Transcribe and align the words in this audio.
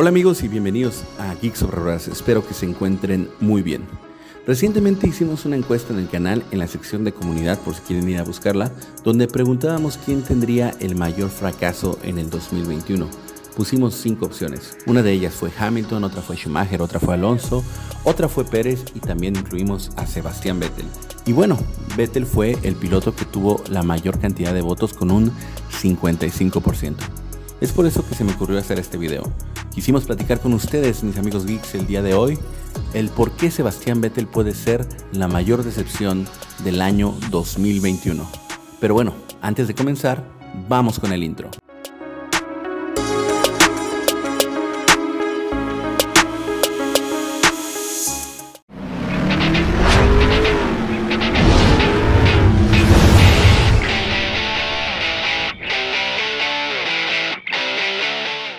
Hola 0.00 0.10
amigos 0.10 0.44
y 0.44 0.48
bienvenidos 0.48 1.02
a 1.18 1.34
Geeks 1.34 1.58
sobre 1.58 1.78
Ruedas. 1.78 2.06
Espero 2.06 2.46
que 2.46 2.54
se 2.54 2.64
encuentren 2.64 3.28
muy 3.40 3.62
bien. 3.62 3.82
Recientemente 4.46 5.08
hicimos 5.08 5.44
una 5.44 5.56
encuesta 5.56 5.92
en 5.92 5.98
el 5.98 6.08
canal 6.08 6.44
en 6.52 6.60
la 6.60 6.68
sección 6.68 7.02
de 7.02 7.10
comunidad 7.10 7.58
por 7.58 7.74
si 7.74 7.80
quieren 7.80 8.08
ir 8.08 8.18
a 8.18 8.22
buscarla, 8.22 8.70
donde 9.02 9.26
preguntábamos 9.26 9.98
quién 9.98 10.22
tendría 10.22 10.72
el 10.78 10.94
mayor 10.94 11.30
fracaso 11.30 11.98
en 12.04 12.18
el 12.18 12.30
2021. 12.30 13.08
Pusimos 13.56 13.96
cinco 13.96 14.26
opciones. 14.26 14.78
Una 14.86 15.02
de 15.02 15.10
ellas 15.10 15.34
fue 15.34 15.50
Hamilton, 15.58 16.04
otra 16.04 16.22
fue 16.22 16.36
Schumacher, 16.36 16.80
otra 16.80 17.00
fue 17.00 17.14
Alonso, 17.14 17.64
otra 18.04 18.28
fue 18.28 18.44
Pérez 18.44 18.84
y 18.94 19.00
también 19.00 19.34
incluimos 19.34 19.90
a 19.96 20.06
Sebastián 20.06 20.60
Vettel. 20.60 20.86
Y 21.26 21.32
bueno, 21.32 21.58
Vettel 21.96 22.24
fue 22.24 22.56
el 22.62 22.76
piloto 22.76 23.16
que 23.16 23.24
tuvo 23.24 23.64
la 23.68 23.82
mayor 23.82 24.20
cantidad 24.20 24.54
de 24.54 24.62
votos 24.62 24.94
con 24.94 25.10
un 25.10 25.32
55%. 25.82 26.94
Es 27.60 27.72
por 27.72 27.84
eso 27.84 28.06
que 28.08 28.14
se 28.14 28.22
me 28.22 28.30
ocurrió 28.30 28.60
hacer 28.60 28.78
este 28.78 28.96
video. 28.96 29.24
Quisimos 29.78 30.06
platicar 30.06 30.40
con 30.40 30.54
ustedes, 30.54 31.04
mis 31.04 31.18
amigos 31.18 31.46
geeks, 31.46 31.76
el 31.76 31.86
día 31.86 32.02
de 32.02 32.12
hoy, 32.12 32.36
el 32.94 33.10
por 33.10 33.30
qué 33.30 33.48
Sebastián 33.48 34.00
Vettel 34.00 34.26
puede 34.26 34.52
ser 34.52 34.84
la 35.12 35.28
mayor 35.28 35.62
decepción 35.62 36.26
del 36.64 36.82
año 36.82 37.14
2021. 37.30 38.28
Pero 38.80 38.94
bueno, 38.94 39.14
antes 39.40 39.68
de 39.68 39.76
comenzar, 39.76 40.24
vamos 40.68 40.98
con 40.98 41.12
el 41.12 41.22
intro. 41.22 41.52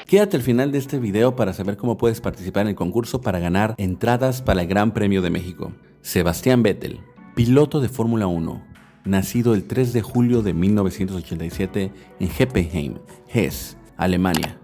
Quédate 0.09 0.37
al 0.37 0.41
final 0.41 0.71
de 0.71 0.79
este 0.79 0.97
video 0.97 1.35
para 1.35 1.53
saber 1.53 1.77
cómo 1.77 1.99
puedes 1.99 2.19
participar 2.19 2.63
en 2.63 2.69
el 2.69 2.75
concurso 2.75 3.21
para 3.21 3.37
ganar 3.37 3.75
entradas 3.77 4.41
para 4.41 4.63
el 4.63 4.67
Gran 4.67 4.91
Premio 4.91 5.21
de 5.21 5.29
México. 5.29 5.71
Sebastián 6.01 6.63
Vettel, 6.63 7.01
piloto 7.35 7.79
de 7.79 7.89
Fórmula 7.89 8.25
1, 8.25 8.59
nacido 9.05 9.53
el 9.53 9.65
3 9.65 9.93
de 9.93 10.01
julio 10.01 10.41
de 10.41 10.55
1987 10.55 11.91
en 12.19 12.29
Heppenheim, 12.35 12.95
Hesse, 13.31 13.77
Alemania. 13.97 14.57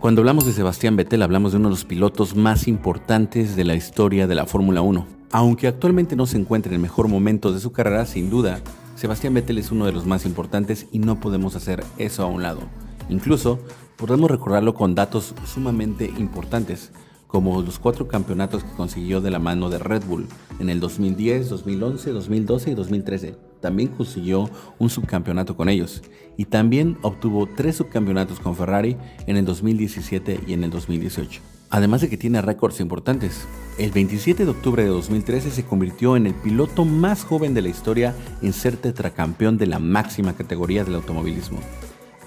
Cuando 0.00 0.20
hablamos 0.20 0.44
de 0.44 0.52
Sebastián 0.52 0.96
Vettel 0.96 1.22
hablamos 1.22 1.52
de 1.52 1.56
uno 1.56 1.68
de 1.68 1.76
los 1.76 1.86
pilotos 1.86 2.36
más 2.36 2.68
importantes 2.68 3.56
de 3.56 3.64
la 3.64 3.76
historia 3.76 4.26
de 4.26 4.34
la 4.34 4.44
Fórmula 4.44 4.82
1. 4.82 5.06
Aunque 5.32 5.66
actualmente 5.66 6.14
no 6.14 6.26
se 6.26 6.36
encuentra 6.36 6.72
en 6.72 6.74
el 6.74 6.82
mejor 6.82 7.08
momento 7.08 7.54
de 7.54 7.60
su 7.60 7.72
carrera, 7.72 8.04
sin 8.04 8.28
duda, 8.28 8.60
Sebastián 8.96 9.32
Vettel 9.32 9.56
es 9.56 9.70
uno 9.70 9.86
de 9.86 9.92
los 9.92 10.04
más 10.04 10.26
importantes 10.26 10.88
y 10.92 10.98
no 10.98 11.20
podemos 11.20 11.56
hacer 11.56 11.84
eso 11.96 12.22
a 12.22 12.26
un 12.26 12.42
lado. 12.42 12.60
Incluso 13.08 13.58
podemos 14.00 14.30
recordarlo 14.30 14.72
con 14.72 14.94
datos 14.94 15.34
sumamente 15.44 16.10
importantes, 16.16 16.90
como 17.26 17.60
los 17.60 17.78
cuatro 17.78 18.08
campeonatos 18.08 18.64
que 18.64 18.72
consiguió 18.72 19.20
de 19.20 19.30
la 19.30 19.38
mano 19.38 19.68
de 19.68 19.78
Red 19.78 20.04
Bull 20.06 20.26
en 20.58 20.70
el 20.70 20.80
2010, 20.80 21.50
2011, 21.50 22.10
2012 22.10 22.70
y 22.70 22.74
2013. 22.74 23.36
También 23.60 23.88
consiguió 23.88 24.48
un 24.78 24.88
subcampeonato 24.88 25.54
con 25.54 25.68
ellos 25.68 26.02
y 26.38 26.46
también 26.46 26.96
obtuvo 27.02 27.46
tres 27.46 27.76
subcampeonatos 27.76 28.40
con 28.40 28.56
Ferrari 28.56 28.96
en 29.26 29.36
el 29.36 29.44
2017 29.44 30.40
y 30.46 30.54
en 30.54 30.64
el 30.64 30.70
2018. 30.70 31.42
Además 31.68 32.00
de 32.00 32.08
que 32.08 32.16
tiene 32.16 32.40
récords 32.40 32.80
importantes. 32.80 33.46
El 33.78 33.92
27 33.92 34.44
de 34.44 34.50
octubre 34.50 34.82
de 34.82 34.88
2013 34.88 35.50
se 35.50 35.64
convirtió 35.64 36.16
en 36.16 36.26
el 36.26 36.34
piloto 36.34 36.86
más 36.86 37.22
joven 37.22 37.52
de 37.52 37.62
la 37.62 37.68
historia 37.68 38.14
en 38.40 38.54
ser 38.54 38.78
tetracampeón 38.78 39.58
de 39.58 39.66
la 39.66 39.78
máxima 39.78 40.32
categoría 40.32 40.84
del 40.84 40.96
automovilismo. 40.96 41.60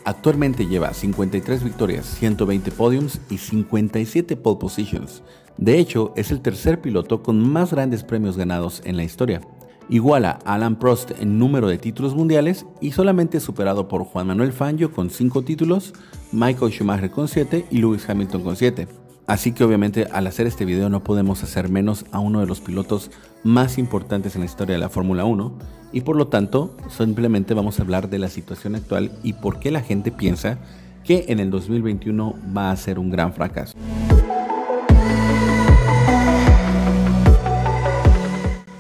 Actualmente 0.06 0.68
lleva 0.68 0.94
53 0.94 1.64
victorias, 1.64 2.06
120 2.06 2.72
podiums 2.72 3.22
y 3.30 3.38
57 3.38 4.36
pole 4.36 4.60
positions. 4.60 5.24
De 5.58 5.80
hecho, 5.80 6.14
es 6.16 6.32
el 6.32 6.42
tercer 6.42 6.82
piloto 6.82 7.24
con 7.24 7.40
más 7.40 7.72
grandes 7.72 8.04
premios 8.04 8.38
ganados 8.38 8.82
en 8.86 8.98
la 8.98 9.04
historia. 9.04 9.42
Iguala 9.90 10.40
a 10.46 10.56
Alan 10.56 10.78
Prost 10.78 11.12
en 11.20 11.38
número 11.38 11.68
de 11.68 11.78
títulos 11.78 12.16
mundiales 12.16 12.66
y 12.82 12.92
solamente 12.92 13.40
superado 13.40 13.88
por 13.88 14.04
Juan 14.04 14.28
Manuel 14.28 14.54
Fangio 14.54 14.92
con 14.92 15.10
5 15.10 15.44
títulos, 15.44 15.94
Michael 16.32 16.72
Schumacher 16.72 17.12
con 17.12 17.28
7 17.28 17.66
y 17.70 17.78
Lewis 17.80 18.10
Hamilton 18.10 18.44
con 18.44 18.56
7. 18.56 19.03
Así 19.26 19.54
que 19.54 19.64
obviamente 19.64 20.08
al 20.12 20.28
hacer 20.28 20.48
este 20.48 20.66
video 20.66 20.90
no 20.90 21.04
podemos 21.04 21.44
hacer 21.44 21.70
menos 21.70 22.06
a 22.12 22.20
uno 22.20 22.42
de 22.42 22.46
los 22.46 22.60
pilotos 22.60 23.10
más 23.44 23.78
importantes 23.78 24.36
en 24.36 24.42
la 24.42 24.46
historia 24.46 24.76
de 24.76 24.82
la 24.82 24.90
Fórmula 24.90 25.24
1 25.24 25.54
y 25.94 26.02
por 26.02 26.18
lo 26.18 26.28
tanto 26.28 26.76
simplemente 26.90 27.54
vamos 27.54 27.80
a 27.80 27.84
hablar 27.84 28.10
de 28.10 28.20
la 28.20 28.28
situación 28.28 28.76
actual 28.76 29.12
y 29.24 29.34
por 29.34 29.60
qué 29.60 29.72
la 29.72 29.82
gente 29.82 30.12
piensa 30.12 30.58
que 31.06 31.26
en 31.30 31.40
el 31.40 31.52
2021 31.52 32.36
va 32.56 32.72
a 32.72 32.76
ser 32.76 33.00
un 33.00 33.10
gran 33.10 33.34
fracaso. 33.34 33.74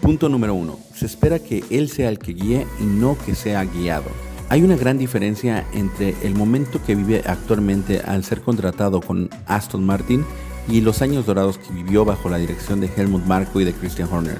Punto 0.01 0.27
número 0.27 0.53
1. 0.55 0.77
Se 0.93 1.05
espera 1.05 1.39
que 1.39 1.63
él 1.69 1.87
sea 1.87 2.09
el 2.09 2.19
que 2.19 2.33
guíe 2.33 2.67
y 2.81 2.83
no 2.83 3.17
que 3.25 3.35
sea 3.35 3.63
guiado. 3.63 4.09
Hay 4.53 4.61
una 4.61 4.75
gran 4.75 4.99
diferencia 4.99 5.65
entre 5.73 6.15
el 6.21 6.35
momento 6.35 6.79
que 6.85 6.93
vive 6.93 7.23
actualmente 7.25 8.01
al 8.01 8.23
ser 8.23 8.41
contratado 8.41 9.01
con 9.01 9.31
Aston 9.47 9.83
Martin 9.83 10.23
y 10.67 10.81
los 10.81 11.01
años 11.01 11.25
dorados 11.25 11.57
que 11.57 11.73
vivió 11.73 12.05
bajo 12.05 12.29
la 12.29 12.37
dirección 12.37 12.79
de 12.79 12.87
Helmut 12.95 13.25
Marko 13.25 13.61
y 13.61 13.63
de 13.63 13.73
Christian 13.73 14.09
Horner. 14.11 14.37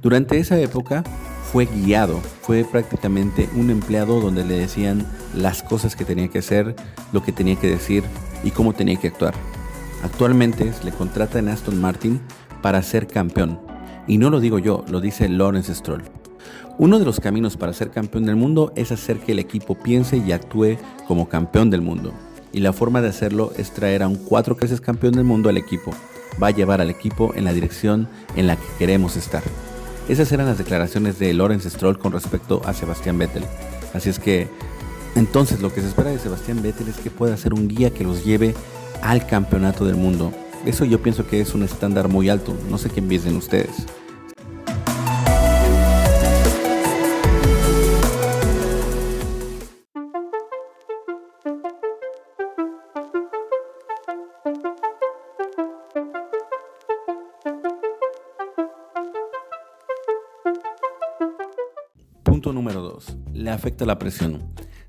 Durante 0.00 0.38
esa 0.38 0.58
época 0.58 1.04
fue 1.52 1.66
guiado, 1.66 2.18
fue 2.40 2.64
prácticamente 2.64 3.46
un 3.54 3.68
empleado 3.68 4.22
donde 4.22 4.42
le 4.42 4.56
decían 4.56 5.06
las 5.34 5.62
cosas 5.62 5.96
que 5.96 6.06
tenía 6.06 6.28
que 6.28 6.38
hacer, 6.38 6.74
lo 7.12 7.22
que 7.22 7.32
tenía 7.32 7.56
que 7.56 7.68
decir 7.68 8.04
y 8.42 8.52
cómo 8.52 8.72
tenía 8.72 8.96
que 8.96 9.08
actuar. 9.08 9.34
Actualmente 10.02 10.72
le 10.82 10.92
contrata 10.92 11.38
en 11.40 11.48
Aston 11.48 11.78
Martin 11.78 12.22
para 12.62 12.80
ser 12.80 13.06
campeón. 13.06 13.60
Y 14.06 14.16
no 14.16 14.30
lo 14.30 14.40
digo 14.40 14.58
yo, 14.58 14.82
lo 14.88 15.02
dice 15.02 15.28
Lawrence 15.28 15.74
Stroll. 15.74 16.25
Uno 16.78 16.98
de 16.98 17.06
los 17.06 17.20
caminos 17.20 17.56
para 17.56 17.72
ser 17.72 17.90
campeón 17.90 18.26
del 18.26 18.36
mundo 18.36 18.70
es 18.76 18.92
hacer 18.92 19.18
que 19.20 19.32
el 19.32 19.38
equipo 19.38 19.76
piense 19.76 20.18
y 20.18 20.32
actúe 20.32 20.76
como 21.08 21.26
campeón 21.26 21.70
del 21.70 21.80
mundo. 21.80 22.12
Y 22.52 22.60
la 22.60 22.74
forma 22.74 23.00
de 23.00 23.08
hacerlo 23.08 23.50
es 23.56 23.70
traer 23.70 24.02
a 24.02 24.08
un 24.08 24.16
cuatro 24.16 24.56
veces 24.56 24.82
campeón 24.82 25.14
del 25.14 25.24
mundo 25.24 25.48
al 25.48 25.56
equipo. 25.56 25.92
Va 26.42 26.48
a 26.48 26.50
llevar 26.50 26.82
al 26.82 26.90
equipo 26.90 27.32
en 27.34 27.44
la 27.44 27.54
dirección 27.54 28.08
en 28.36 28.46
la 28.46 28.56
que 28.56 28.66
queremos 28.78 29.16
estar. 29.16 29.42
Esas 30.06 30.30
eran 30.32 30.46
las 30.46 30.58
declaraciones 30.58 31.18
de 31.18 31.32
Lawrence 31.32 31.70
Stroll 31.70 31.98
con 31.98 32.12
respecto 32.12 32.60
a 32.66 32.74
Sebastián 32.74 33.16
Vettel. 33.16 33.44
Así 33.94 34.10
es 34.10 34.18
que, 34.18 34.46
entonces 35.14 35.62
lo 35.62 35.72
que 35.72 35.80
se 35.80 35.88
espera 35.88 36.10
de 36.10 36.18
Sebastián 36.18 36.62
Vettel 36.62 36.88
es 36.88 36.98
que 36.98 37.10
pueda 37.10 37.38
ser 37.38 37.54
un 37.54 37.68
guía 37.68 37.88
que 37.88 38.04
los 38.04 38.22
lleve 38.22 38.54
al 39.00 39.26
campeonato 39.26 39.86
del 39.86 39.96
mundo. 39.96 40.30
Eso 40.66 40.84
yo 40.84 41.00
pienso 41.00 41.26
que 41.26 41.40
es 41.40 41.54
un 41.54 41.62
estándar 41.62 42.08
muy 42.08 42.28
alto. 42.28 42.54
No 42.70 42.76
sé 42.76 42.90
qué 42.90 43.00
piensen 43.00 43.36
ustedes. 43.36 43.86
Punto 62.26 62.52
número 62.52 62.82
2. 62.82 63.18
Le 63.34 63.50
afecta 63.52 63.86
la 63.86 64.00
presión. 64.00 64.42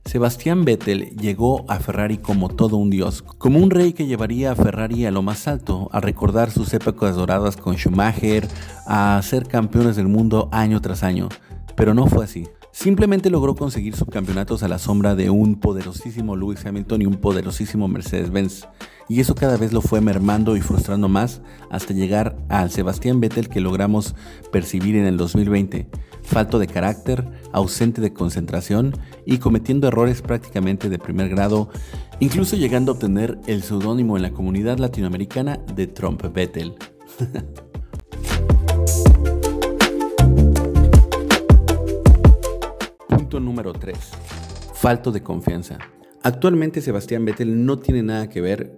Sebastián 0.06 0.66
Vettel 0.66 1.12
llegó 1.18 1.70
a 1.70 1.80
Ferrari 1.80 2.18
como 2.18 2.50
todo 2.50 2.78
un 2.78 2.90
dios, 2.90 3.22
como 3.22 3.60
un 3.60 3.70
rey 3.70 3.94
que 3.94 4.08
llevaría 4.08 4.52
a 4.52 4.56
Ferrari 4.56 5.06
a 5.06 5.12
lo 5.12 5.22
más 5.22 5.48
alto, 5.48 5.88
a 5.92 6.02
recordar 6.02 6.50
sus 6.50 6.74
épocas 6.74 7.16
doradas 7.16 7.56
con 7.56 7.76
Schumacher, 7.76 8.48
a 8.88 9.22
ser 9.22 9.48
campeones 9.48 9.96
del 9.96 10.08
mundo 10.08 10.50
año 10.52 10.82
tras 10.82 11.04
año. 11.04 11.30
Pero 11.76 11.94
no 11.94 12.08
fue 12.08 12.26
así. 12.26 12.48
Simplemente 12.80 13.32
logró 13.32 13.56
conseguir 13.56 13.96
subcampeonatos 13.96 14.62
a 14.62 14.68
la 14.68 14.78
sombra 14.78 15.16
de 15.16 15.32
un 15.32 15.60
poderosísimo 15.60 16.36
Lewis 16.36 16.64
Hamilton 16.64 17.02
y 17.02 17.06
un 17.08 17.16
poderosísimo 17.16 17.88
Mercedes-Benz. 17.88 18.68
Y 19.10 19.20
eso 19.20 19.34
cada 19.34 19.58
vez 19.58 19.74
lo 19.74 19.82
fue 19.82 20.00
mermando 20.00 20.56
y 20.56 20.62
frustrando 20.62 21.10
más 21.10 21.42
hasta 21.72 21.96
llegar 21.96 22.38
al 22.50 22.70
Sebastián 22.70 23.20
Vettel 23.20 23.50
que 23.50 23.62
logramos 23.62 24.14
percibir 24.52 24.96
en 24.96 25.06
el 25.06 25.18
2020. 25.18 25.90
Falto 26.22 26.60
de 26.60 26.68
carácter, 26.68 27.28
ausente 27.52 28.00
de 28.00 28.14
concentración 28.14 28.94
y 29.26 29.40
cometiendo 29.40 29.88
errores 29.88 30.22
prácticamente 30.22 30.88
de 30.88 31.00
primer 31.00 31.30
grado, 31.30 31.70
incluso 32.20 32.58
llegando 32.58 32.92
a 32.92 32.94
obtener 32.94 33.40
el 33.48 33.64
seudónimo 33.64 34.18
en 34.18 34.22
la 34.22 34.34
comunidad 34.34 34.78
latinoamericana 34.78 35.58
de 35.74 35.88
Trump 35.88 36.22
Vettel. 36.32 36.76
número 43.58 43.74
3. 43.74 43.98
Falto 44.76 45.12
de 45.12 45.24
confianza. 45.24 45.80
Actualmente 46.22 46.80
Sebastián 46.80 47.26
Vettel 47.26 47.66
no 47.66 47.80
tiene 47.80 48.04
nada 48.04 48.30
que 48.30 48.40
ver 48.40 48.78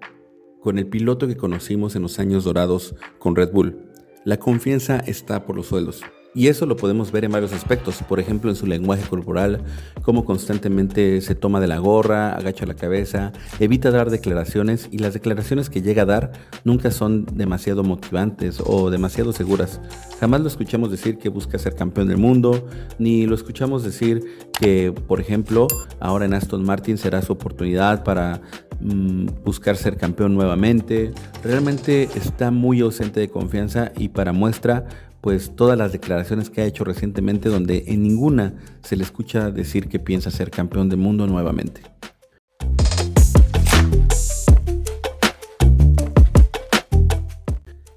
con 0.61 0.79
el 0.79 0.87
piloto 0.87 1.27
que 1.27 1.35
conocimos 1.35 1.97
en 1.97 2.03
los 2.03 2.17
años 2.17 2.45
dorados 2.45 2.95
con 3.17 3.35
Red 3.35 3.51
Bull. 3.51 3.91
La 4.23 4.37
confianza 4.37 4.99
está 4.99 5.45
por 5.45 5.57
los 5.57 5.67
suelos. 5.67 6.01
Y 6.35 6.47
eso 6.47 6.67
lo 6.67 6.75
podemos 6.75 7.11
ver 7.11 7.25
en 7.25 7.31
varios 7.31 7.53
aspectos, 7.53 8.03
por 8.07 8.19
ejemplo 8.19 8.51
en 8.51 8.55
su 8.55 8.67
lenguaje 8.67 9.07
corporal, 9.09 9.63
cómo 10.03 10.25
constantemente 10.25 11.21
se 11.21 11.33
toma 11.33 11.59
de 11.59 11.67
la 11.67 11.79
gorra, 11.79 12.35
agacha 12.35 12.67
la 12.67 12.75
cabeza, 12.75 13.31
evita 13.59 13.89
dar 13.89 14.11
declaraciones 14.11 14.89
y 14.91 14.99
las 14.99 15.15
declaraciones 15.15 15.71
que 15.71 15.81
llega 15.81 16.03
a 16.03 16.05
dar 16.05 16.31
nunca 16.63 16.91
son 16.91 17.25
demasiado 17.33 17.83
motivantes 17.83 18.61
o 18.63 18.91
demasiado 18.91 19.33
seguras. 19.33 19.81
Jamás 20.19 20.41
lo 20.41 20.47
escuchamos 20.47 20.91
decir 20.91 21.17
que 21.17 21.29
busca 21.29 21.57
ser 21.57 21.75
campeón 21.75 22.07
del 22.07 22.17
mundo, 22.17 22.67
ni 22.99 23.25
lo 23.25 23.33
escuchamos 23.33 23.83
decir 23.83 24.21
que, 24.59 24.93
por 25.07 25.19
ejemplo, 25.19 25.67
ahora 25.99 26.25
en 26.25 26.35
Aston 26.35 26.63
Martin 26.63 26.99
será 26.99 27.23
su 27.23 27.33
oportunidad 27.33 28.03
para 28.03 28.41
mm, 28.81 29.27
buscar 29.43 29.77
ser 29.77 29.97
campeón 29.97 30.35
nuevamente. 30.35 31.11
Realmente 31.43 32.03
está 32.15 32.51
muy 32.51 32.81
ausente 32.81 33.19
de 33.19 33.29
confianza 33.29 33.91
y 33.97 34.09
para 34.09 34.31
muestra 34.31 34.85
pues 35.21 35.56
todas 35.56 35.77
las 35.77 35.92
declaraciones 35.92 36.50
que 36.50 36.62
ha 36.62 36.66
hecho 36.66 36.83
recientemente 36.83 37.50
donde 37.50 37.86
en 37.88 38.04
ninguna 38.04 38.54
se 38.81 38.95
le 38.95 39.04
escucha 39.04 39.51
decir 39.51 39.88
que 39.88 40.00
piensa 40.00 40.31
ser 40.31 40.51
campeón 40.51 40.89
del 40.89 41.00
mundo 41.00 41.27
nuevamente. 41.27 41.81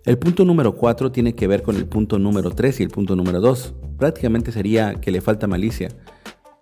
El 0.04 0.18
punto 0.18 0.44
número 0.44 0.74
4 0.74 1.12
tiene 1.12 1.34
que 1.34 1.46
ver 1.46 1.62
con 1.62 1.76
el 1.76 1.86
punto 1.86 2.18
número 2.18 2.50
3 2.50 2.80
y 2.80 2.82
el 2.82 2.90
punto 2.90 3.14
número 3.14 3.40
2. 3.40 3.74
Prácticamente 3.98 4.50
sería 4.50 4.94
que 4.94 5.12
le 5.12 5.20
falta 5.20 5.46
malicia. 5.46 5.90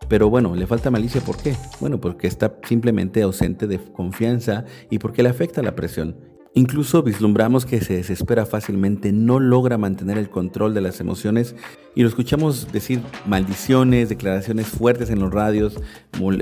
Pero 0.08 0.28
bueno, 0.28 0.54
le 0.54 0.66
falta 0.66 0.90
malicia 0.90 1.22
¿por 1.22 1.38
qué? 1.38 1.56
Bueno, 1.80 2.00
porque 2.00 2.26
está 2.26 2.54
simplemente 2.68 3.22
ausente 3.22 3.66
de 3.66 3.78
confianza 3.78 4.66
y 4.90 4.98
porque 4.98 5.22
le 5.22 5.30
afecta 5.30 5.62
la 5.62 5.74
presión. 5.74 6.16
Incluso 6.52 7.04
vislumbramos 7.04 7.64
que 7.64 7.80
se 7.80 7.94
desespera 7.94 8.44
fácilmente, 8.44 9.12
no 9.12 9.38
logra 9.38 9.78
mantener 9.78 10.18
el 10.18 10.28
control 10.28 10.74
de 10.74 10.80
las 10.80 10.98
emociones 10.98 11.54
y 11.94 12.02
lo 12.02 12.08
escuchamos 12.08 12.72
decir 12.72 13.00
maldiciones, 13.24 14.08
declaraciones 14.08 14.66
fuertes 14.66 15.10
en 15.10 15.20
los 15.20 15.32
radios, 15.32 15.80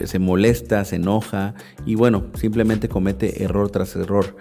se 0.05 0.19
molesta, 0.19 0.87
se 0.87 0.96
enoja 0.96 1.55
y 1.84 1.94
bueno, 1.94 2.25
simplemente 2.34 2.88
comete 2.88 3.44
error 3.44 3.70
tras 3.70 3.96
error. 3.96 4.34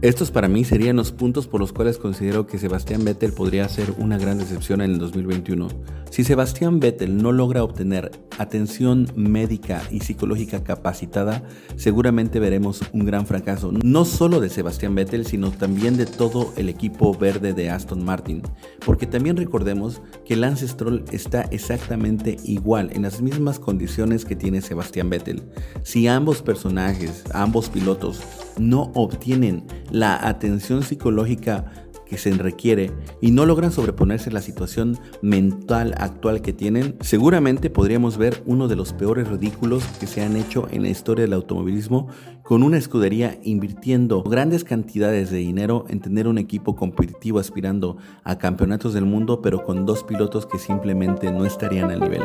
Estos 0.00 0.30
para 0.30 0.46
mí 0.46 0.62
serían 0.62 0.94
los 0.94 1.10
puntos 1.10 1.48
por 1.48 1.60
los 1.60 1.72
cuales 1.72 1.98
considero 1.98 2.46
que 2.46 2.56
Sebastián 2.56 3.04
Vettel 3.04 3.32
podría 3.32 3.68
ser 3.68 3.92
una 3.98 4.16
gran 4.16 4.38
decepción 4.38 4.80
en 4.80 4.92
el 4.92 4.98
2021. 5.00 5.66
Si 6.10 6.22
Sebastián 6.22 6.78
Vettel 6.78 7.20
no 7.20 7.32
logra 7.32 7.64
obtener 7.64 8.12
atención 8.38 9.10
médica 9.16 9.82
y 9.90 9.98
psicológica 9.98 10.62
capacitada, 10.62 11.42
seguramente 11.74 12.38
veremos 12.38 12.80
un 12.92 13.06
gran 13.06 13.26
fracaso, 13.26 13.72
no 13.72 14.04
solo 14.04 14.38
de 14.38 14.50
Sebastián 14.50 14.94
Vettel, 14.94 15.26
sino 15.26 15.50
también 15.50 15.96
de 15.96 16.06
todo 16.06 16.52
el 16.56 16.68
equipo 16.68 17.12
verde 17.12 17.52
de 17.52 17.68
Aston 17.68 18.04
Martin, 18.04 18.42
porque 18.86 19.08
también 19.08 19.36
recordemos 19.36 20.00
que 20.24 20.36
Lance 20.36 20.68
Stroll 20.68 21.04
está 21.10 21.42
exactamente 21.50 22.36
igual, 22.44 22.90
en 22.92 23.02
las 23.02 23.20
mismas 23.20 23.58
condiciones 23.58 24.24
que 24.24 24.36
tiene 24.36 24.62
Sebastián 24.62 25.10
Vettel. 25.10 25.42
Si 25.82 26.06
ambos 26.06 26.40
personajes, 26.40 27.24
ambos 27.32 27.68
pilotos, 27.68 28.20
no 28.58 28.90
obtienen 28.94 29.64
la 29.90 30.26
atención 30.26 30.82
psicológica 30.82 31.66
que 32.08 32.18
se 32.18 32.32
requiere 32.32 32.90
y 33.20 33.30
no 33.30 33.46
logran 33.46 33.70
sobreponerse 33.70 34.30
a 34.30 34.32
la 34.32 34.40
situación 34.40 34.98
mental 35.22 35.94
actual 35.98 36.40
que 36.40 36.52
tienen, 36.52 36.96
seguramente 37.00 37.70
podríamos 37.70 38.16
ver 38.16 38.42
uno 38.46 38.66
de 38.66 38.76
los 38.76 38.92
peores 38.92 39.28
ridículos 39.28 39.84
que 40.00 40.06
se 40.06 40.22
han 40.22 40.36
hecho 40.36 40.66
en 40.70 40.82
la 40.82 40.88
historia 40.88 41.24
del 41.24 41.34
automovilismo 41.34 42.08
con 42.42 42.62
una 42.62 42.78
escudería 42.78 43.38
invirtiendo 43.42 44.22
grandes 44.22 44.64
cantidades 44.64 45.30
de 45.30 45.38
dinero 45.38 45.84
en 45.88 46.00
tener 46.00 46.26
un 46.28 46.38
equipo 46.38 46.76
competitivo 46.76 47.38
aspirando 47.38 47.98
a 48.24 48.38
campeonatos 48.38 48.94
del 48.94 49.04
mundo 49.04 49.42
pero 49.42 49.64
con 49.64 49.84
dos 49.84 50.02
pilotos 50.02 50.46
que 50.46 50.58
simplemente 50.58 51.30
no 51.30 51.44
estarían 51.44 51.90
al 51.90 52.00
nivel. 52.00 52.22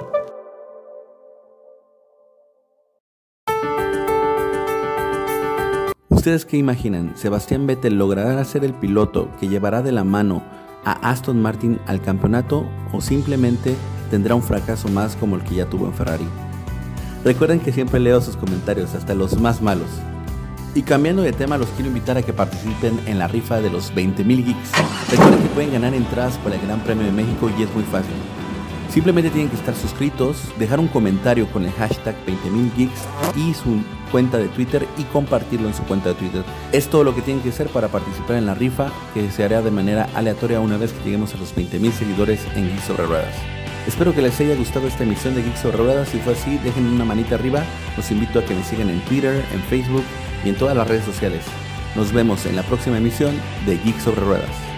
¿Ustedes 6.24 6.46
qué 6.46 6.56
imaginan? 6.56 7.18
¿Sebastián 7.18 7.68
Vettel 7.68 7.98
logrará 7.98 8.42
ser 8.46 8.64
el 8.64 8.74
piloto 8.74 9.30
que 9.42 9.50
llevará 9.50 9.82
de 9.82 9.92
la 9.92 10.06
mano 10.06 10.42
a 10.86 10.94
Aston 11.10 11.42
Martin 11.42 11.82
al 11.86 12.02
campeonato 12.02 12.66
o 12.94 13.02
simplemente 13.02 13.76
tendrá 14.10 14.34
un 14.34 14.42
fracaso 14.42 14.88
más 14.88 15.18
como 15.18 15.36
el 15.36 15.44
que 15.44 15.56
ya 15.56 15.66
tuvo 15.66 15.86
en 15.86 15.94
Ferrari? 15.94 16.26
Recuerden 17.26 17.60
que 17.60 17.74
siempre 17.74 18.00
leo 18.00 18.22
sus 18.22 18.38
comentarios, 18.38 18.96
hasta 18.96 19.14
los 19.14 19.38
más 19.38 19.62
malos. 19.62 19.90
Y 20.74 20.84
cambiando 20.84 21.24
de 21.24 21.34
tema, 21.34 21.58
los 21.58 21.68
quiero 21.72 21.90
invitar 21.90 22.18
a 22.18 22.22
que 22.22 22.32
participen 22.32 22.98
en 23.06 23.20
la 23.20 23.28
rifa 23.28 23.60
de 23.60 23.70
los 23.70 23.94
20.000 23.94 24.46
geeks. 24.46 24.72
Recuerden 25.12 25.42
que 25.42 25.50
pueden 25.50 25.74
ganar 25.74 25.94
entradas 25.94 26.38
para 26.38 26.56
el 26.56 26.62
Gran 26.62 26.80
Premio 26.86 27.06
de 27.06 27.12
México 27.12 27.52
y 27.60 27.64
es 27.64 27.76
muy 27.76 27.84
fácil. 27.84 28.16
Simplemente 28.94 29.32
tienen 29.32 29.50
que 29.50 29.56
estar 29.56 29.74
suscritos, 29.76 30.38
dejar 30.60 30.80
un 30.80 30.88
comentario 30.88 31.48
con 31.52 31.66
el 31.66 31.72
hashtag 31.72 32.16
20.000geeks 32.28 33.36
y 33.36 33.56
su 33.56 33.82
cuenta 34.12 34.38
de 34.38 34.50
Twitter 34.50 34.88
y 35.00 35.04
compartirlo 35.06 35.68
en 35.68 35.74
su 35.74 35.82
cuenta 35.86 36.10
de 36.10 36.16
Twitter. 36.16 36.44
Es 36.72 36.88
todo 36.88 37.04
lo 37.04 37.16
que 37.16 37.24
tienen 37.24 37.42
que 37.42 37.50
hacer 37.50 37.70
para 37.70 37.88
participar 37.88 38.36
en 38.36 38.46
la 38.46 38.54
rifa 38.54 38.92
que 39.16 39.32
se 39.32 39.44
hará 39.44 39.64
de 39.64 39.72
manera 39.72 40.08
aleatoria 40.14 40.60
una 40.60 40.78
vez 40.78 40.94
que 40.94 41.06
lleguemos 41.06 41.34
a 41.34 41.38
los 41.38 41.56
20.000 41.56 41.92
seguidores 41.92 42.46
en 42.56 42.70
Geeks 42.70 42.84
sobre 42.84 43.08
Ruedas. 43.08 43.34
Espero 43.88 44.14
que 44.14 44.22
les 44.22 44.40
haya 44.40 44.56
gustado 44.56 44.88
esta 44.88 45.02
emisión 45.02 45.34
de 45.34 45.42
Geeks 45.42 45.62
sobre 45.62 45.78
Ruedas. 45.78 46.10
Si 46.10 46.20
fue 46.20 46.34
así, 46.34 46.60
dejen 46.60 46.86
una 46.86 47.04
manita 47.04 47.34
arriba. 47.34 47.64
Los 47.98 48.12
invito 48.12 48.38
a 48.38 48.46
que 48.46 48.54
me 48.54 48.64
sigan 48.64 48.92
en 48.92 49.02
Twitter, 49.06 49.44
en 49.54 49.62
Facebook 49.62 50.06
y 50.46 50.50
en 50.50 50.56
todas 50.56 50.78
las 50.78 50.88
redes 50.88 51.04
sociales. 51.04 51.42
Nos 51.96 52.14
vemos 52.14 52.46
en 52.46 52.56
la 52.56 52.62
próxima 52.62 53.00
emisión 53.00 53.34
de 53.66 53.76
Geeks 53.80 54.04
sobre 54.04 54.22
Ruedas. 54.22 54.73